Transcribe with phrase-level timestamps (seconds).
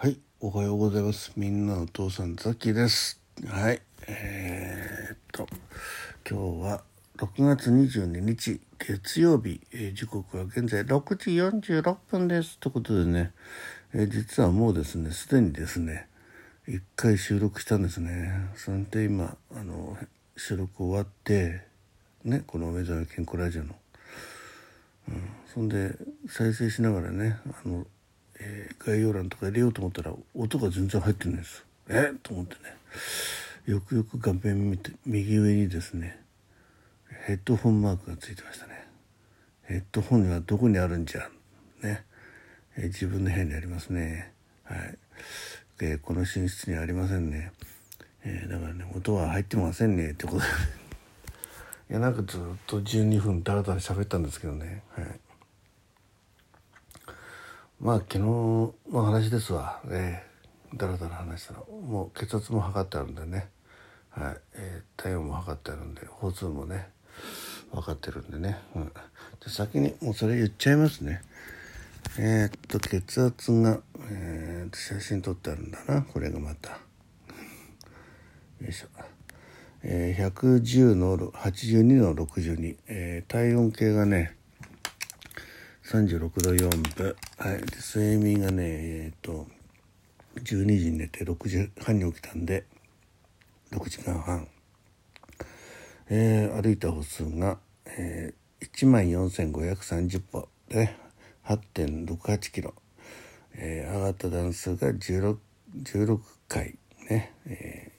[0.00, 1.32] はい、おはようございます。
[1.36, 3.20] みんなお父さんザキです。
[3.48, 5.48] はい、えー、っと
[6.30, 6.82] 今日は
[7.16, 11.30] 6月22日月曜日、えー時刻は現在6時
[11.80, 12.58] 46分です。
[12.60, 13.32] ということでね、
[13.92, 16.06] えー実はもうですね、すでにですね、
[16.68, 18.52] 1回収録したんですね。
[18.54, 19.98] それで今あの
[20.36, 21.62] 収録終わって
[22.22, 23.74] ね、この目覚め健康ラジオの。
[25.08, 25.22] うん
[25.52, 25.96] そんで
[26.28, 27.84] 再生しながらねあの、
[28.40, 31.64] えー概要欄とか入れようと思ったら音が全然入ってないです。
[31.88, 32.12] え？
[32.14, 32.60] っと思ってね。
[33.66, 36.20] よくよく画面見て右上にですね
[37.26, 38.86] ヘッドホンマークがついてましたね。
[39.64, 41.28] ヘッドホンはどこにあるんじゃ？
[41.82, 42.04] ね、
[42.76, 44.32] えー自分の部屋にありますね。
[44.64, 44.98] はい、
[45.80, 47.52] えーこの寝室にありませんね、
[48.24, 50.12] えーだからね音は入ってませんね。
[50.12, 50.44] ってことで。
[51.90, 54.82] いやなんかずっと12分だらだら喋ったんですけどね。
[54.90, 55.20] はい。
[57.80, 59.80] まあ昨日の話ですわ。
[59.88, 60.76] ええ。
[60.76, 63.48] だらだら話したらもう血圧も測ってあるんでね。
[64.10, 66.88] はい、えー体温も測ってあるんで歩数もね
[67.70, 68.92] 分かってるんでね、うん、で
[69.48, 71.22] 先にもうそれ言っちゃいますね。
[72.18, 73.78] えーっと血圧が、
[74.10, 76.02] えー写真撮ってあるんだな。
[76.02, 76.70] これがまた。
[76.70, 76.76] よ
[78.68, 78.86] いしょ。
[79.84, 84.37] えー、110の82の62、えー体温計がね
[85.88, 89.46] 36度4分、はい、睡眠がねえっ、と
[90.36, 90.42] 12
[90.78, 92.66] 時に寝て6時半に起きたんで
[93.70, 94.46] 6時間半、
[96.10, 100.94] えー歩いた歩数が、えー、1万4530歩で
[101.46, 102.74] 8.68キロ、
[103.54, 105.38] えー上がった段数が 16,
[105.84, 106.76] 16回
[107.08, 107.98] ね、えー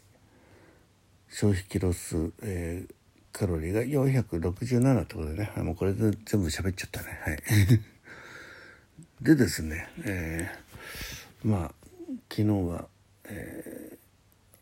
[1.32, 2.99] 消費キロ数、えー
[3.40, 5.52] カロリーが467ってことでね。
[5.64, 7.20] もうこれで全部喋っちゃったね。
[7.24, 7.40] はい。
[9.24, 11.74] でですね、えーまあ
[12.30, 12.90] 昨日は、
[13.24, 14.00] えー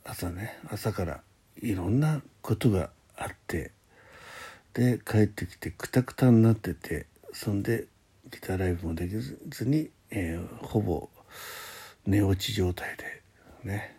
[0.10, 1.22] 朝ね朝から
[1.62, 3.72] いろんなことがあって
[4.74, 7.88] で帰ってきてクタクタになっててそんで
[8.32, 11.10] ギターライブもできずに、えーほぼ
[12.06, 13.24] 寝落ち状態で
[13.64, 13.98] ね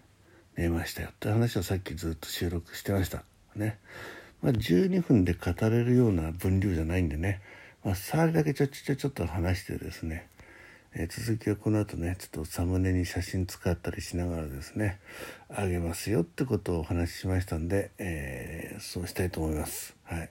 [0.56, 3.24] 寝ましたよって話をさっきずっと収録してました。
[3.54, 3.78] ね、
[4.42, 7.40] まあ、12分で語れるような分量じゃないんでね、
[7.84, 10.28] まあ、触りだけちょちょちょっと話してですね、
[10.94, 14.98] えー続きはこの後ねちょっとサムネに写真使ったりしながらですね
[15.48, 19.96] あげますよってことをお話ししましたんで、えーそうしたいと思います。
[20.04, 20.30] はい。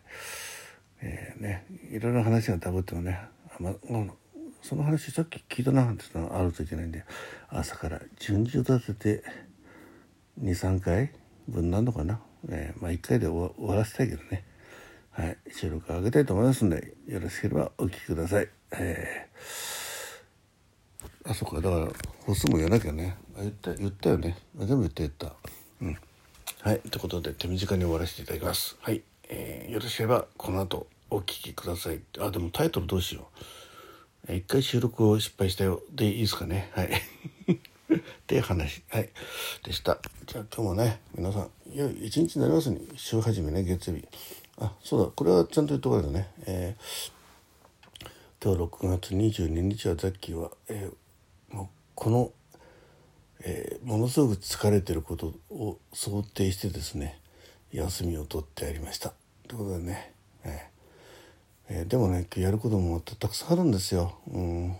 [1.02, 3.20] えーねいろいろ話がダブってもね
[3.50, 3.74] あま
[4.62, 7.06] その話さっき聞いたなってのあるといけないんで
[7.50, 9.24] 朝から順序立てて
[10.42, 11.12] 23回
[11.48, 12.20] 分なのかな、
[12.50, 14.44] えーまあ1回で終わ終わらせたいけどね。
[15.12, 15.38] はい。
[15.52, 18.50] 収録を上げたいと思いますんでよろしければお聞きください。
[18.72, 21.56] えーあそっか。
[21.58, 21.88] だから
[22.26, 23.18] 歩数も言わなきゃね。
[23.38, 24.38] あ言った言ったよね。
[24.58, 25.34] 全部言った言った。
[25.82, 25.98] うん。
[26.62, 26.80] はい。
[26.80, 28.78] ということで手短に終わらせていただきます。
[28.80, 32.00] はい、えーよろしければこの後お聞きください。
[32.20, 33.28] あでもタイトルどうしよ
[34.30, 34.34] う。
[34.34, 35.82] 一回収録を失敗したよ。
[35.92, 36.72] でいいですかね。
[36.74, 36.90] はい。
[37.96, 38.84] っていう話。
[38.90, 39.10] はい。
[39.64, 40.00] でした。
[40.26, 44.08] じゃあ今日もね皆さんいよ一日になりますに週始めね月曜日。
[44.60, 45.12] あそうだ。
[45.16, 46.28] これはちゃんと言っとかないとね。
[46.46, 47.12] えー
[48.40, 52.32] 今日6月22日はザッキーは、えーもうこの、
[53.42, 57.20] えーものすごく疲れてることを想定してですね
[57.72, 59.14] 休みを取ってやりました。
[59.48, 60.14] ということでね、
[60.46, 64.76] えーえーでもねやることもまたたくさんあるんですよ、うん、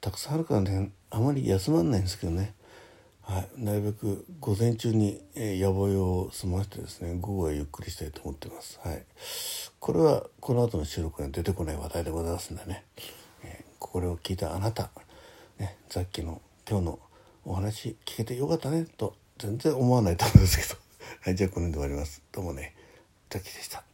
[0.00, 2.54] たくさんあるからねあまり休まんないんですけどね、
[3.22, 9.04] はい、なるべく午前中に、え野暮用を済ませてですね午後はゆっくりしたいと思ってます、はい、
[9.78, 12.84] これはこの後の収録には出てこない話題でございますんでね、
[13.44, 14.90] えーこれを聞いたあなた、
[15.58, 16.98] ね、さっきの今日の
[17.44, 20.80] お話聞けてよかったねと全然思わないと思うんですけど、
[21.24, 22.22] はい、じゃあこの辺で終わります。
[22.32, 22.74] どうもね
[23.28, 23.91] ザッキーでした。